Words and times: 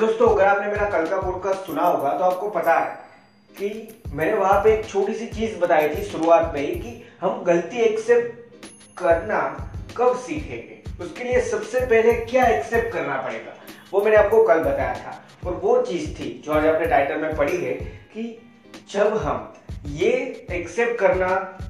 दोस्तों, 0.00 0.28
अगर 0.28 0.44
आपने 0.44 0.66
मेरा 0.66 0.88
कल 0.90 1.06
का 1.06 1.16
पॉडकास्ट 1.20 1.66
सुना 1.66 1.82
होगा 1.82 2.12
तो 2.18 2.24
आपको 2.24 2.48
पता 2.50 2.74
है 2.74 2.86
कि 3.50 3.66
मैंने 4.14 4.32
वहाँ 4.34 4.60
पे 4.64 4.72
एक 4.74 4.86
छोटी 4.88 5.14
सी 5.14 5.26
चीज़ 5.28 5.58
बताई 5.60 5.88
थी 5.88 6.02
शुरुआत 6.02 6.52
में 6.54 6.60
ही 6.60 6.74
कि 6.74 6.92
हम 7.20 7.42
गलती 7.44 7.80
एक्सेप्ट 7.80 8.98
करना 8.98 9.40
कब 9.96 10.16
सीखेंगे। 10.18 11.04
उसके 11.04 11.24
लिए 11.24 11.40
सबसे 11.50 11.80
पहले 11.82 12.12
क्या 12.24 12.46
एक्सेप्ट 12.46 12.92
करना 12.92 13.20
पड़ेगा, 13.22 13.54
वो 13.92 14.00
मैंने 14.00 14.16
आपको 14.16 14.42
कल 14.44 14.62
बताया 14.62 14.94
था। 14.96 15.14
और 15.46 15.60
वो 15.62 15.80
चीज़ 15.82 16.10
थी 16.14 16.32
जो 16.46 16.52
आज 16.52 16.66
आपने 16.66 16.86
टाइटल 16.86 17.20
में 17.20 17.36
पढ़ी 17.36 17.56
है 17.56 17.74
कि 18.14 18.26
जब 18.92 19.16
हम 19.18 19.54
ये 19.86 20.12
एक्सेप्ट 20.52 21.00
करना 21.00 21.26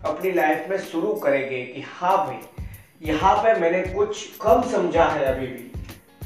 अपनी 0.07 0.33
लाइफ 0.33 0.67
में 0.71 0.79
शुरू 0.81 1.15
करेंगे 1.25 1.65
कि 1.65 1.85
हाँ 1.91 2.17
भाई, 2.27 2.67
यहाँ 3.03 3.37
पे 3.37 3.61
मैंने 3.61 3.83
कुछ 3.95 4.27
कम 4.43 4.63
समझा 4.73 5.05
है 5.07 5.25
अभी 5.35 5.47
भी, 5.47 5.71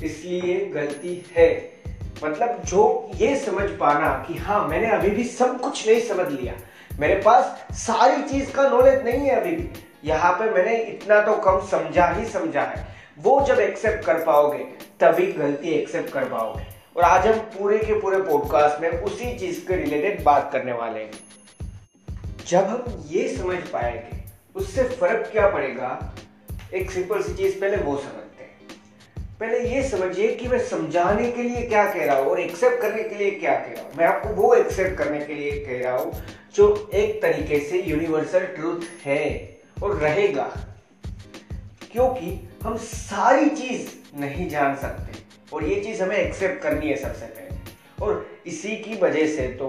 इसलिए 0.06 0.64
गलती 0.70 1.22
है। 1.36 1.72
मतलब 2.25 2.62
जो 2.64 3.11
ये 3.14 3.36
समझ 3.36 3.70
पाना 3.70 4.25
कि 4.28 4.34
हाँ 4.34 4.69
मैंने 4.69 4.91
अभी 4.91 5.11
भी 5.11 5.25
सब 5.25 5.61
कुछ 5.61 5.89
नहीं 5.89 6.00
समझ 6.00 6.33
लिया। 6.33 6.55
मेरे 6.98 7.14
पास 7.14 7.67
सारी 7.72 8.22
चीज़ 8.22 8.53
का 8.53 8.69
नॉलेज 8.69 9.05
नहीं 9.05 9.20
है 9.20 9.41
अभी 9.41 9.56
भी। 9.56 9.70
यहाँ 10.05 10.33
पे 10.33 10.50
मैंने 10.50 10.77
इतना 10.77 11.20
तो 11.20 11.36
कम 11.36 11.67
समझा 11.67 12.06
ही 12.06 12.27
समझा 12.27 12.62
है। 12.62 12.89
वो 13.19 13.45
जब 13.47 13.58
एक्सेप्ट 13.58 14.05
कर 14.05 14.25
पाओगे, 14.25 14.64
तभी 15.00 15.33
गलती 15.33 15.69
एक्सेप्ट 15.69 16.11
कर 16.11 16.25
पाओगे। 16.25 16.67
और 16.97 17.02
आज 17.02 17.27
हम 17.27 17.39
पूरे 17.39 17.78
के 17.78 18.00
पूरे 18.00 18.19
पॉडकास्ट 18.19 18.80
में 18.80 18.89
उसी 18.89 19.39
चीज़ 19.39 19.69
के 19.69 19.77
रिलेटेड 19.77 20.25
बात 20.25 20.50
करने 20.52 20.72
वाले 20.72 21.00
हैं। 21.00 21.12
जब 22.47 22.64
हम 22.64 23.05
ये 23.11 23.28
समझ 23.28 23.56
पाएँगे, 23.56 24.25
उससे 24.56 24.84
फ़र्क 24.84 25.28
क्या 25.33 25.48
पड़ेगा? 25.48 26.14
एक 26.75 26.91
सिंपल 26.91 27.22
सी 27.22 27.34
चीज़ 27.34 27.61
पहले 27.61 27.77
वो 27.77 27.97
समझ। 27.97 28.23
पहले 29.45 29.69
ये 29.69 29.83
समझिए 29.89 30.28
कि 30.34 30.47
मैं 30.48 30.59
समझाने 30.59 31.31
के 31.33 31.42
लिए 31.42 31.62
क्या 31.62 31.84
कह 31.84 32.05
रहा 32.05 32.17
हूँ 32.17 32.27
और 32.27 32.41
एक्सेप्ट 32.41 32.81
करने 32.83 33.03
के 33.03 33.14
लिए 33.14 33.31
क्या 33.31 33.55
कह 33.55 33.73
रहा 33.73 33.83
हूँ। 33.83 33.91
मैं 33.97 34.06
आपको 34.06 34.28
वो 34.34 34.55
एक्सेप्ट 34.55 34.97
करने 34.98 35.19
के 35.20 35.34
लिए 35.34 35.51
कह 35.64 35.83
रहा 35.84 35.97
हूँ 35.97 36.12
जो 36.55 36.91
एक 36.95 37.20
तरीके 37.23 37.59
से 37.61 37.81
यूनिवर्सल 37.83 38.47
ट्रूथ 38.47 38.86
है 39.05 39.24
और 39.83 39.96
रहेगा। 39.96 40.46
क्योंकि 41.92 42.30
हम 42.63 42.77
सारी 42.77 43.51
चीज़ 43.51 43.89
नहीं 44.20 44.48
जान 44.48 44.77
सकते 44.77 45.18
और 45.52 45.64
ये 45.64 45.80
चीज़ 45.80 46.02
हमें 46.02 46.17
एक्सेप्ट 46.17 46.63
करनी 46.63 46.89
है 46.89 46.97
सबसे 46.97 47.27
पहले। 47.27 48.05
और 48.05 48.27
इसी 48.47 48.77
की 48.77 48.98
वजह 49.01 49.27
से 49.27 49.47
तो 49.48 49.68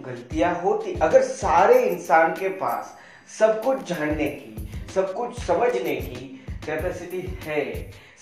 गलतियाँ 0.00 0.54
होती। 0.54 0.92
अगर 1.02 1.22
सारे 1.22 1.80
इंसान 1.84 2.32
के 2.32 2.48
पास 2.48 2.96
सब 3.38 3.62
कुछ 3.64 3.88
जानने 3.88 4.26
की, 4.26 4.68
सब 4.94 5.12
कुछ 5.14 5.40
समझने 5.40 5.96
की 5.96 6.26
कैपेसिटी 6.66 7.24
है 7.46 7.64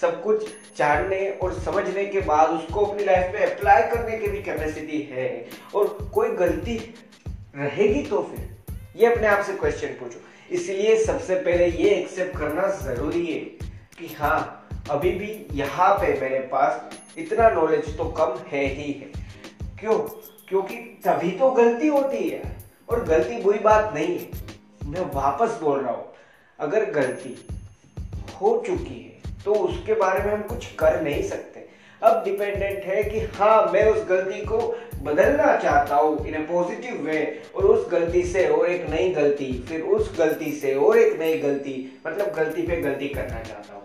सब 0.00 0.22
कुछ 0.22 0.44
जानने 0.78 1.28
और 1.42 1.52
समझने 1.60 2.04
के 2.06 2.20
बाद 2.20 2.50
उसको 2.50 2.84
अपनी 2.84 3.04
लाइफ 3.04 3.34
में 3.34 3.40
अप्लाई 3.46 3.82
करने 3.82 4.18
की 4.18 4.28
भी 4.28 4.42
कैपेसिटी 4.42 5.00
है। 5.10 5.28
और 5.74 5.86
कोई 6.14 6.28
गलती 6.36 6.76
रहेगी 7.56 8.02
तो 8.02 8.22
फिर? 8.22 8.48
ये 8.96 9.06
अपने 9.06 9.26
आप 9.26 9.44
से 9.44 9.52
क्वेश्चन 9.52 9.88
पूछो। 10.00 10.20
इसलिए 10.50 10.96
सबसे 11.04 11.34
पहले 11.36 11.66
ये 11.66 11.90
एक्सेप्ट 11.90 12.36
करना 12.38 12.66
ज़रूरी 12.82 13.26
है 13.26 13.40
कि 13.98 14.14
हाँ 14.14 14.68
अभी 14.90 15.10
भी 15.10 15.46
यहाँ 15.52 15.94
पे 15.94 16.12
मेरे 16.20 16.38
पास 16.46 16.98
इतना 17.18 17.48
नॉलेज 17.50 17.96
तो 17.96 18.04
कम 18.18 18.38
है 18.48 18.64
ही 18.66 18.92
है। 18.92 19.10
क्यों? 19.80 19.98
क्योंकि 20.48 20.76
तभी 21.04 21.30
तो 21.30 21.50
गलती 21.50 21.86
होती 21.88 22.28
है। 22.28 22.56
और 22.88 23.04
गलती 23.04 23.40
बुरी 23.42 23.58
बात 23.58 23.92
नहीं 23.94 24.18
है। 24.18 24.44
मैं 24.84 25.04
वापस 25.14 25.58
बोल 25.60 25.80
रहा 25.80 25.92
हूँ, 25.92 26.04
अगर 26.58 26.90
गलती 26.90 27.36
हो 28.34 28.62
चुकी 28.66 28.94
है 28.94 29.15
तो 29.46 29.52
उसके 29.54 29.94
बारे 29.94 30.22
में 30.24 30.32
हम 30.32 30.42
कुछ 30.44 30.66
कर 30.74 31.00
नहीं 31.02 31.22
सकते। 31.22 31.64
अब 32.02 32.22
डिपेंडेंट 32.24 32.84
है 32.84 33.02
कि 33.04 33.20
हाँ 33.34 33.70
मैं 33.72 33.84
उस 33.90 34.04
गलती 34.08 34.40
को 34.44 34.58
बदलना 35.02 35.56
चाहता 35.56 35.96
हूँ 35.96 36.26
इन 36.26 36.34
ए 36.34 36.38
पॉजिटिव 36.46 37.00
वे 37.02 37.20
और 37.56 37.64
उस 37.64 37.88
गलती 37.90 38.22
से 38.24 38.46
और 38.48 38.68
एक 38.70 38.88
नई 38.90 39.08
गलती, 39.10 39.52
फिर 39.68 39.80
उस 39.80 40.12
गलती 40.18 40.50
से 40.52 40.74
और 40.74 40.98
एक 40.98 41.18
नई 41.20 41.38
गलती 41.38 41.74
मतलब 42.06 42.32
गलती 42.36 42.62
पे 42.62 42.80
गलती 42.82 43.08
करना 43.08 43.42
चाहता 43.42 43.74
हूँ। 43.74 43.82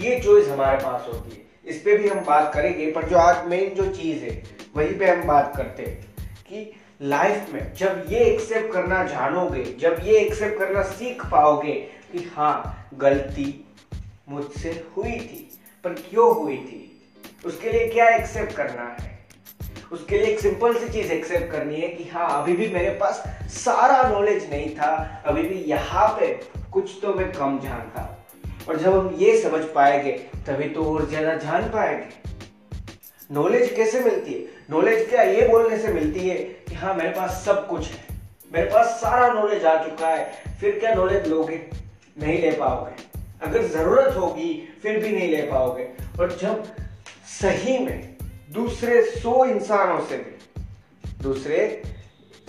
ये 0.00 0.18
चॉइस 0.20 0.48
हमारे 0.48 0.76
पास 0.76 1.06
होती 1.06 1.30
है। 1.30 1.46
इस 1.66 1.80
पे 1.82 1.96
भी 1.96 2.08
हम 2.08 2.24
बात 2.24 2.52
करेंगे, 2.54 2.90
पर 2.92 3.08
जो 3.08 3.16
आज 3.18 3.46
मेन 3.46 3.74
जो 3.74 3.86
चीज़ 3.92 4.24
है, 4.24 4.42
वही 4.76 4.94
पे 4.94 5.06
हम 5.06 5.26
बात 5.26 5.52
करते 5.56 5.82
हैं 5.82 6.26
कि 6.42 6.72
लाइफ 7.04 7.52
में 7.54 7.72
जब 7.74 8.04
ये 8.08 8.18
एक्सेप्ट 8.24 8.72
करना 8.72 9.02
जानोगे, 9.06 9.64
जब 9.80 9.96
ये 10.04 10.18
एक्सेप्ट 10.18 10.58
करना 10.58 10.82
सीख 10.90 11.24
पाओगे 11.26 11.72
कि 12.12 12.30
हाँ 12.34 12.90
गलती 12.94 13.44
मुझसे 14.28 14.70
हुई 14.96 15.12
थी, 15.12 15.38
पर 15.84 15.92
क्यों 16.00 16.34
हुई 16.36 16.56
थी? 16.56 16.84
उसके 17.46 17.72
लिए 17.72 17.88
क्या 17.88 18.08
एक्सेप्ट 18.08 18.52
करना 18.52 18.82
है? 18.92 19.16
उसके 19.92 20.18
लिए 20.18 20.26
एक 20.26 20.40
सिंपल 20.40 20.74
सी 20.78 20.88
चीज़ 20.88 21.12
एक्सेप्ट 21.12 21.50
करनी 21.52 21.80
है 21.80 21.88
कि 21.88 22.04
हाँ 22.04 22.28
अभी 22.42 22.52
भी 22.56 22.68
मेरे 22.68 22.90
पास 23.00 23.22
सारा 23.54 24.02
नॉलेज 24.10 24.48
नहीं 24.50 24.68
था, 24.76 25.22
अभी 25.26 25.42
भी 25.42 25.62
यहाँ 25.64 26.08
पे 26.18 26.26
कुछ 26.72 26.98
तो 27.02 27.14
मैं 27.14 27.30
कम 27.32 27.58
जानता 27.60 28.02
और 28.68 28.78
जब 28.78 28.94
हम 28.94 29.14
ये 29.18 29.40
समझ 29.42 29.64
पाएँगे, 29.74 30.12
तभी 30.46 30.68
तो 30.68 30.84
और 30.84 31.08
ज़्यादा 31.08 31.34
जान 31.36 31.70
पाएँगे। 31.70 32.16
नॉलेज 33.30 33.72
कैसे 33.76 34.00
मिलती 34.00 34.32
है? 34.32 34.40
नॉलेज 34.70 35.08
क्या 35.10 35.22
ये 35.22 35.48
बोलने 35.48 35.78
से 35.78 35.92
मिलती 35.92 36.28
है 36.28 36.36
कि 36.68 36.74
हाँ 36.74 36.94
मेरे 36.94 37.10
पास 37.10 37.42
सब 37.44 37.66
कुछ 37.68 37.90
है। 37.90 38.16
मेरे 38.52 38.70
पास 38.70 39.00
सारा 39.00 39.32
नॉलेज 39.32 39.64
आ 39.64 39.74
चुका 39.84 40.08
है। 40.08 40.56
फिर 40.60 40.78
क्या 40.78 40.94
नॉलेज 40.94 41.28
लोगे? 41.28 41.60
नहीं 42.16 42.40
ले 42.40 42.50
पाओगे। 42.52 43.07
अगर 43.42 43.66
ज़रूरत 43.68 44.16
होगी, 44.16 44.52
फिर 44.82 44.98
भी 44.98 45.10
नहीं 45.10 45.28
ले 45.30 45.42
पाओगे। 45.42 45.88
और 46.20 46.36
जब 46.40 46.64
सही 47.30 47.78
में 47.78 48.16
दूसरे 48.52 49.02
सौ 49.04 49.44
इंसानों 49.44 50.00
से 50.06 50.16
भी 50.16 51.22
दूसरे 51.22 51.60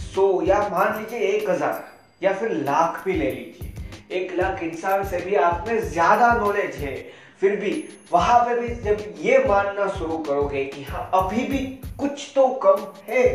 सौ 0.06 0.42
या 0.44 0.60
मान 0.70 0.98
लीजिए 1.00 1.20
एक 1.28 1.50
हज़ार, 1.50 1.84
या 2.22 2.34
फिर 2.34 2.52
लाख 2.52 3.04
भी 3.06 3.14
ले 3.14 3.32
लीजिए, 3.32 3.74
एक 4.12 4.34
लाख 4.36 4.64
इंसान 4.64 5.04
से 5.08 5.20
भी 5.20 5.36
आप 5.38 5.66
में 5.68 5.80
ज़्यादा 5.82 6.34
नॉलेज 6.36 6.76
है, 6.76 6.96
फिर 7.42 7.56
भी 7.56 7.84
वहाँ 8.12 8.40
पे 8.40 8.60
भी 8.62 8.76
जब 8.84 9.04
ये 9.18 9.38
मानना 9.48 9.88
शुरू 9.90 10.18
करोगे 10.20 10.64
कि 10.66 10.84
हाँ 10.84 11.10
अभी 11.14 11.44
भी 11.44 11.66
कुछ 12.00 12.32
तो 12.36 12.48
कम 12.64 12.86
है। 13.08 13.28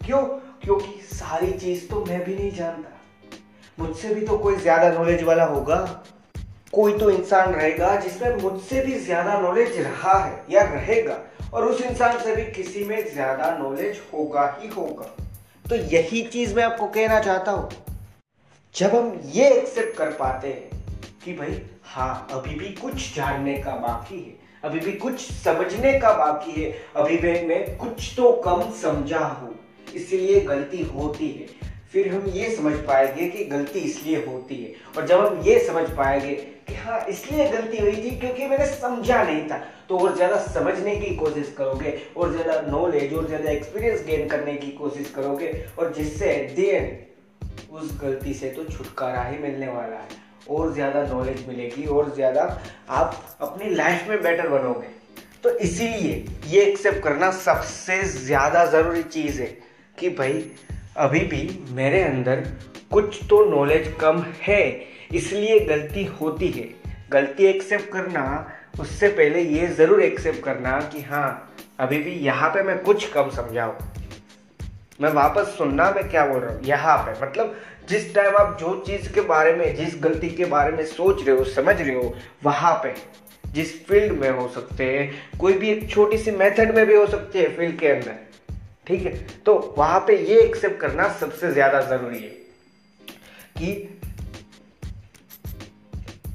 क्यों? 0.00 0.22
क्योंकि 0.62 1.00
सारी 1.06 1.50
चीज़ 1.52 1.86
तो 1.88 2.04
मैं 2.04 2.24
भी 2.24 2.34
नहीं 2.34 2.50
जानता। 2.52 2.96
मुझसे 3.78 4.14
भी 4.14 4.26
तो 4.26 4.38
कोई 4.38 4.56
ज़्यादा 4.56 4.90
नॉलेज 4.92 5.22
वाला 5.22 5.44
होगा। 5.44 5.76
कोई 6.72 6.92
तो 6.98 7.10
इंसान 7.10 7.52
रहेगा 7.54 7.94
जिसमें 7.96 8.36
मुझसे 8.36 8.80
भी 8.84 8.94
ज़्यादा 8.96 9.38
नॉलेज 9.40 9.78
रहा 9.78 10.18
है 10.18 10.44
या 10.50 10.62
रहेगा, 10.64 11.18
और 11.52 11.64
उस 11.64 11.80
इंसान 11.82 12.18
से 12.18 12.34
भी 12.36 12.42
किसी 12.52 12.84
में 12.84 13.12
ज़्यादा 13.12 13.56
नॉलेज 13.58 14.00
होगा 14.12 14.46
ही 14.60 14.68
होगा। 14.68 15.06
तो 15.64 15.76
यही 15.76 16.22
चीज़ 16.24 16.54
मैं 16.56 16.64
आपको 16.64 16.86
कहना 16.88 17.20
चाहता 17.20 17.52
हूँ। 17.52 17.68
जब 18.74 18.94
हम 18.94 19.20
ये 19.26 19.48
एक्सेप्ट 19.50 19.96
कर 19.98 20.10
पाते 20.12 20.48
हैं 20.48 20.70
कि 21.24 21.32
भाई 21.32 21.60
हाँ 21.86 22.26
अभी 22.32 22.54
भी 22.54 22.68
कुछ 22.74 23.14
जानने 23.14 23.54
का 23.58 23.76
बाकी 23.76 24.16
है, 24.16 24.36
अभी 24.64 24.80
भी 24.80 24.92
कुछ 24.94 25.20
समझने 25.20 25.98
का 26.00 26.12
बाकी 26.16 26.52
है, 26.52 26.70
अभी 26.96 27.16
भी 27.16 27.32
मैं 27.46 27.76
कुछ 27.78 28.12
तो 28.16 28.32
कम 28.44 28.70
समझा 28.80 29.18
हूँ, 29.18 29.54
इसलिए 29.94 30.40
गलती 30.42 30.82
होती 30.84 31.28
है। 31.30 31.57
फिर 31.92 32.08
हम 32.08 32.26
ये 32.28 32.50
समझ 32.56 32.72
पाएँगे 32.86 33.28
कि 33.28 33.44
गलती 33.46 33.78
इसलिए 33.80 34.24
होती 34.24 34.56
है। 34.56 34.72
और 34.96 35.06
जब 35.06 35.20
हम 35.20 35.40
ये 35.42 35.58
समझ 35.66 35.84
पाएँगे 35.96 36.34
कि 36.68 36.74
हाँ 36.76 37.00
इसलिए 37.08 37.48
गलती 37.50 37.78
हुई 37.78 37.92
थी 37.94 38.10
क्योंकि 38.20 38.46
मैंने 38.46 38.66
समझा 38.68 39.22
नहीं 39.22 39.48
था 39.50 39.58
तो 39.88 39.98
और 39.98 40.14
ज़्यादा 40.16 40.36
समझने 40.46 40.96
की 40.96 41.14
कोशिश 41.16 41.54
करोगे, 41.58 41.96
और 42.16 42.32
ज़्यादा 42.32 42.60
नॉलेज 42.62 43.14
और 43.14 43.26
ज़्यादा 43.26 43.50
एक्सपीरियंस 43.50 44.04
गेन 44.06 44.28
करने 44.28 44.54
की 44.54 44.70
कोशिश 44.72 45.10
करोगे, 45.10 45.52
और 45.78 45.92
जिससे 45.92 46.30
एट 46.32 46.54
दी 46.56 46.66
एंड 46.66 47.70
उस 47.72 47.98
गलती 48.02 48.34
से 48.34 48.50
तो 48.50 48.64
छुटकारा 48.66 49.22
ही 49.22 49.38
मिलने 49.38 49.68
वाला 49.68 49.96
है। 49.96 50.26
और 50.50 50.72
ज़्यादा 50.74 51.02
नॉलेज 51.06 51.44
मिलेगी, 51.48 51.84
और 51.86 52.14
ज़्यादा 52.14 52.42
आप 52.90 53.38
अपनी 53.40 53.74
लाइफ 53.74 54.08
में 54.08 54.22
बेटर 54.22 54.48
बनोगे। 54.48 54.96
तो 55.44 55.50
इसीलिए 55.58 56.24
ये 56.48 56.62
एक्सेप्ट 56.62 57.02
करना 57.02 57.30
सबसे 57.32 58.02
ज़्यादा 58.04 58.64
ज़रूरी 58.66 59.02
चीज़ 59.04 59.40
है 59.42 59.46
कि 59.98 60.08
भाई 60.10 60.50
अभी 60.98 61.20
भी 61.20 61.48
मेरे 61.72 62.02
अंदर 62.02 62.40
कुछ 62.92 63.18
तो 63.30 63.44
नॉलेज 63.50 63.92
कम 64.00 64.22
है, 64.42 64.62
इसलिए 65.14 65.58
गलती 65.60 66.04
होती 66.20 66.48
है। 66.48 66.68
गलती 67.12 67.44
एक्सेप्ट 67.46 67.92
करना, 67.92 68.24
उससे 68.80 69.08
पहले 69.08 69.42
ये 69.42 69.66
ज़रूर 69.66 70.02
एक्सेप्ट 70.02 70.42
करना 70.44 70.80
कि 70.92 71.02
हाँ 71.02 71.54
अभी 71.80 71.98
भी 71.98 72.12
यहाँ 72.20 72.50
पे 72.50 72.62
मैं 72.62 72.78
कुछ 72.78 73.08
कम 73.08 73.30
समझाऊँ। 73.30 73.76
मैं 75.00 75.12
वापस 75.12 75.54
सुनना 75.58 75.90
मैं 75.90 76.08
क्या 76.08 76.26
बोल 76.26 76.40
रहा 76.40 76.54
हूँ? 76.54 76.62
यहाँ 76.64 76.96
पे। 76.98 77.12
मतलब 77.22 77.56
जिस 77.88 78.14
टाइम 78.14 78.36
आप 78.36 78.56
जो 78.60 78.74
चीज़ 78.86 79.12
के 79.12 79.20
बारे 79.20 79.54
में, 79.54 79.74
जिस 79.76 79.94
गलती 80.02 80.28
के 80.28 80.44
बारे 80.44 80.72
में 80.72 80.84
सोच 80.86 81.26
रहे 81.26 81.36
हो, 81.36 81.44
समझ 81.44 81.80
रहे 81.80 81.94
हो, 81.94 82.14
वहाँ 82.44 82.74
पे, 82.84 82.94
जिस 83.52 83.86
फ़ील्ड 83.86 84.12
में 84.12 84.30
हो 84.30 84.48
सकते 84.48 84.84
हैं, 84.84 85.38
कोई 85.40 85.52
भी 85.52 85.70
एक 85.70 85.88
छोटी 85.90 86.18
सी 86.18 86.30
मेथड 86.30 86.74
में 86.74 86.86
भी 86.86 86.94
हो 86.94 87.06
सकती 87.06 87.38
है 87.38 87.56
फ़ील्ड 87.56 87.78
के 87.78 87.88
अंदर। 87.88 88.26
ठीक 88.88 89.02
है? 89.02 89.12
तो 89.46 89.54
वहाँ 89.78 90.00
पे 90.00 90.16
ये 90.24 90.40
एक्सेप्ट 90.40 90.80
करना 90.80 91.08
सबसे 91.14 91.52
ज़्यादा 91.52 91.80
ज़रूरी 91.80 92.18
है 92.18 92.36
कि 93.56 93.98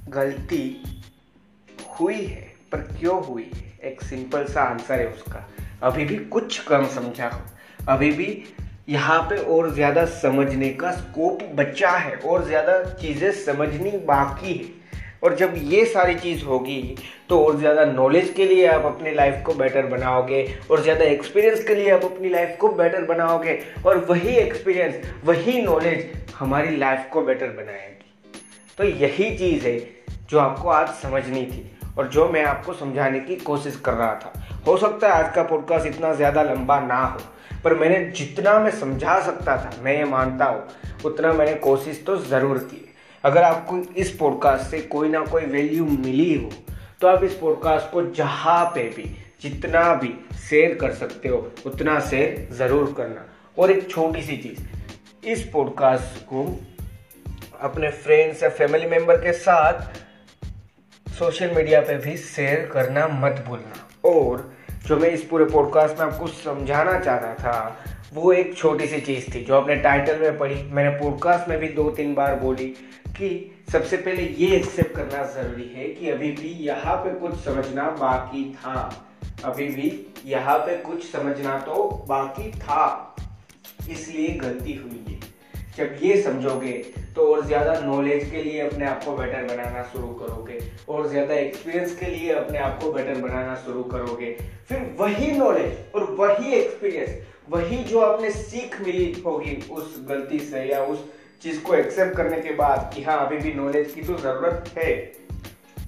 गलती 0.09 0.65
हुई 1.99 2.25
है, 2.25 2.41
पर 2.71 2.81
क्यों 2.99 3.23
हुई 3.25 3.49
है? 3.55 3.71
एक 3.83 4.01
सिंपल 4.01 4.45
सा 4.45 4.61
आंसर 4.61 4.99
है 4.99 5.07
उसका। 5.07 5.47
अभी 5.83 6.05
भी 6.05 6.17
कुछ 6.27 6.59
कम 6.63 6.85
समझा 6.87 7.27
हो। 7.27 7.41
अभी 7.87 8.11
भी 8.11 8.43
यहाँ 8.89 9.21
पे 9.21 9.35
और 9.47 9.73
ज़्यादा 9.73 10.05
समझने 10.05 10.69
का 10.73 10.91
स्कोप 10.91 11.43
बचा 11.55 11.89
है, 11.89 12.15
और 12.15 12.45
ज़्यादा 12.45 12.83
चीज़ें 12.93 13.31
समझनी 13.35 13.91
बाकी 14.05 14.53
है। 14.53 14.82
और 15.23 15.35
जब 15.35 15.53
ये 15.63 15.85
सारी 15.85 16.15
चीज़ 16.15 16.43
होगी 16.45 16.95
तो 17.29 17.39
और 17.39 17.57
ज़्यादा 17.57 17.85
नॉलेज 17.85 18.29
के 18.35 18.45
लिए 18.45 18.65
आप 18.67 18.85
अपनी 18.85 19.11
लाइफ 19.11 19.41
को 19.45 19.53
बेटर 19.53 19.85
बनाओगे, 19.87 20.43
और 20.71 20.81
ज़्यादा 20.81 21.05
एक्सपीरियंस 21.05 21.63
के 21.63 21.75
लिए 21.75 21.89
आप 21.91 22.03
अपनी 22.05 22.29
लाइफ 22.29 22.57
को 22.61 22.69
बेटर 22.71 23.05
बनाओगे, 23.05 23.59
और 23.85 23.97
वही 24.09 24.35
एक्सपीरियंस 24.37 24.95
वही 25.25 25.61
नॉलेज 25.61 26.11
हमारी 26.39 26.75
लाइफ 26.77 27.07
को 27.13 27.21
बेटर 27.21 27.47
बनाएगी। 27.53 28.41
तो 28.77 28.83
यही 28.83 29.35
चीज़ 29.37 29.67
है 29.67 29.77
जो 30.29 30.39
आपको 30.39 30.69
आज 30.69 30.87
समझनी 31.01 31.45
थी, 31.45 31.69
और 31.97 32.07
जो 32.07 32.27
मैं 32.27 32.43
आपको 32.43 32.73
समझाने 32.73 33.19
की 33.19 33.35
कोशिश 33.37 33.75
कर 33.85 33.93
रहा 33.93 34.13
था। 34.15 34.61
हो 34.67 34.77
सकता 34.77 35.07
है 35.07 35.23
आज 35.23 35.33
का 35.35 35.43
पॉडकास्ट 35.43 35.87
इतना 35.87 36.13
ज़्यादा 36.13 36.43
लंबा 36.43 36.79
ना 36.81 37.03
हो, 37.03 37.19
पर 37.63 37.73
मैंने 37.73 38.05
जितना 38.11 38.59
मैं 38.59 38.71
समझा 38.71 39.19
सकता 39.21 39.57
था, 39.57 39.71
मैं 39.81 39.97
ये 39.97 40.05
मानता 40.05 40.45
हूँ, 40.45 40.63
उतना 41.05 41.33
मैंने 41.33 41.53
कोशिश 41.61 42.03
तो 42.07 42.17
ज़रूर 42.17 42.57
की। 42.65 42.82
अगर 43.23 43.43
आपको 43.43 43.77
इस 43.97 44.11
पॉडकास्ट 44.11 44.65
से 44.65 44.79
कोई 44.79 45.09
ना 45.09 45.19
कोई 45.25 45.45
वैल्यू 45.45 45.85
मिली 45.85 46.33
हो 46.33 46.49
तो 47.01 47.07
आप 47.07 47.23
इस 47.23 47.33
पॉडकास्ट 47.33 47.91
को 47.91 48.01
जहाँ 48.07 48.65
पे 48.65 48.83
भी, 48.89 49.03
जितना 49.41 49.93
भी 49.95 50.13
शेयर 50.39 50.73
कर 50.73 50.93
सकते 50.93 51.29
हो, 51.29 51.37
उतना 51.65 51.99
शेयर 51.99 52.47
ज़रूर 52.55 52.93
करना। 52.97 53.25
और 53.57 53.71
एक 53.71 53.89
छोटी 53.89 54.21
सी 54.21 54.37
चीज़, 54.37 55.27
इस 55.27 55.43
पॉडकास्ट 55.43 56.21
को 56.23 56.45
अपने 57.61 57.89
फ्रेंड्स 57.89 58.43
या 58.43 58.49
फैमिली 58.49 58.85
मेंबर 58.85 59.17
के 59.17 59.33
साथ 59.33 59.81
सोशल 61.07 61.51
मीडिया 61.55 61.81
पे 61.81 61.97
भी 61.97 62.15
शेयर 62.17 62.69
करना 62.73 63.07
मत 63.07 63.43
भूलना। 63.47 64.09
और 64.09 64.51
जो 64.87 64.97
मैं 64.97 65.09
इस 65.09 65.23
पूरे 65.23 65.45
पॉडकास्ट 65.45 65.99
में 65.99 66.05
आपको 66.07 66.27
समझाना 66.27 66.99
चाह 66.99 67.17
रहा 67.17 67.33
था, 67.33 67.77
वो 68.13 68.31
एक 68.33 68.55
छोटी 68.57 68.87
सी 68.87 68.99
चीज़ 69.01 69.33
थी, 69.35 69.43
जो 69.43 69.55
आपने 69.55 69.75
टाइटल 69.75 70.19
में 70.19 70.37
पढ़ी। 70.37 70.63
मैंने 70.63 70.97
पॉडकास्ट 70.99 71.49
में 71.49 71.57
भी 71.59 71.67
दो 71.67 71.89
तीन 71.91 72.13
बार 72.13 72.35
बोली। 72.35 72.73
कि 73.13 73.29
सबसे 73.71 73.97
पहले 73.97 74.23
ये 74.37 74.55
एक्सेप्ट 74.55 74.95
करना 74.95 75.23
ज़रूरी 75.33 75.67
है 75.75 75.87
कि 75.89 76.09
अभी 76.09 76.31
भी 76.33 76.49
यहाँ 76.65 76.95
पे 76.97 77.13
कुछ 77.19 77.35
समझना 77.43 77.89
बाकी 77.99 78.43
था। 78.55 78.77
अभी 79.45 79.67
भी 79.67 79.91
यहाँ 80.25 80.57
पे 80.59 80.77
कुछ 80.81 81.11
समझना 81.11 81.57
तो 81.59 82.05
बाकी 82.09 82.51
था। 82.51 83.15
इसलिए 83.89 84.27
गलती 84.37 84.73
हुई 84.73 85.03
है। 85.09 85.19
जब 85.77 85.97
ये 86.03 86.21
समझोगे 86.21 86.71
तो 87.15 87.25
और 87.33 87.45
ज़्यादा 87.45 87.73
नॉलेज 87.79 88.29
के 88.31 88.43
लिए 88.43 88.59
अपने 88.61 88.85
आप 88.85 89.03
को 89.03 89.15
बेटर 89.17 89.43
बनाना 89.45 89.83
शुरू 89.83 90.07
करोगे। 90.15 90.59
और 90.89 91.07
ज़्यादा 91.09 91.33
एक्सपीरियंस 91.35 91.95
के 91.95 92.05
लिए 92.07 92.31
अपने 92.33 92.57
आप 92.59 92.79
को 92.83 92.91
बेटर 92.93 93.21
बनाना 93.21 93.55
शुरू 93.65 93.83
करोगे। 93.85 94.31
फिर 94.69 94.95
वही 94.99 95.31
नॉलेज 95.31 95.95
और 95.95 96.11
वही 96.11 96.53
एक्सपीरियंस 96.53 97.21
वही 97.49 97.83
जो 97.83 97.99
आपने 97.99 98.29
सीख 98.31 98.79
मिली 98.81 99.11
होगी 99.25 99.55
उस 99.71 99.95
गलती 100.09 100.39
से 100.41 100.63
या 100.65 100.83
उस 100.83 101.03
चीज़ 101.43 101.61
को 101.61 101.73
एक्सेप्ट 101.75 102.15
करने 102.17 102.39
के 102.41 102.53
बाद 102.53 102.91
कि 102.95 103.03
हाँ 103.03 103.17
अभी 103.25 103.37
भी 103.37 103.53
नॉलेज 103.53 103.91
की 103.93 104.01
तो 104.01 104.17
ज़रूरत 104.17 104.71
है, 104.77 104.95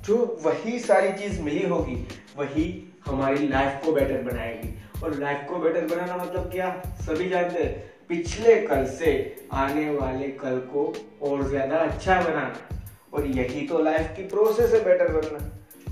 जो 0.06 0.16
वही 0.44 0.80
सारी 0.80 1.12
चीज़ 1.13 1.42
मिली 1.42 1.68
होगी, 1.68 1.96
वही 2.38 2.66
हमारी 3.06 3.48
लाइफ 3.48 3.86
को 3.86 3.92
बेटर 3.92 4.22
बनाएगी। 4.24 4.74
और 5.04 5.18
लाइफ 5.19 5.46
को 5.50 5.56
बेटर 5.56 5.86
बनाना 5.86 6.18
मतलब 6.18 6.52
क्या? 6.52 6.69
सभी 7.02 7.30
जानते 7.30 7.63
हैं, 7.63 7.94
पिछले 8.10 8.56
कल 8.62 8.86
से 8.86 9.13
आने 9.54 9.90
वाले 9.90 10.28
कल 10.42 10.57
को 10.74 10.94
और 11.22 11.48
ज़्यादा 11.50 11.78
अच्छा 11.78 12.22
बनाना। 12.22 12.80
और 13.13 13.25
यही 13.28 13.68
तो 13.68 13.80
लाइफ 13.84 14.13
की 14.16 14.24
प्रोसेस 14.28 14.74
है 14.74 14.84
बेटर 14.86 15.12
बनना। 15.13 15.40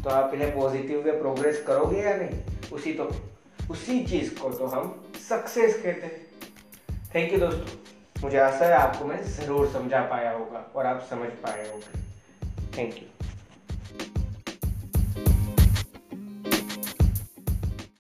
तो 0.03 0.09
आप 0.09 0.33
इन्हें 0.33 0.53
पॉजिटिव 0.55 0.99
वे 0.99 1.11
प्रोग्रेस 1.11 1.63
करोगे 1.67 2.01
या 2.01 2.15
नहीं? 2.15 2.39
उसी 2.73 2.93
तो 2.93 3.09
उसी 3.71 4.03
चीज़ 4.05 4.33
को 4.39 4.49
तो 4.49 4.65
हम 4.65 5.11
सक्सेस 5.29 5.81
कहते 5.83 6.05
हैं। 6.05 6.21
थैंक 7.15 7.33
यू 7.33 7.39
दोस्तों। 7.39 7.92
मुझे 8.23 8.37
आशा 8.39 8.65
है 8.65 8.73
आपको 8.73 9.05
मैं 9.05 9.21
ज़रूर 9.29 9.67
समझा 9.71 10.01
पाया 10.07 10.31
होगा 10.31 10.65
और 10.75 10.85
आप 10.85 11.01
समझ 11.09 11.29
पाए 11.41 11.67
होंगे। 11.69 12.01
Thank 12.77 12.93
you 12.93 13.32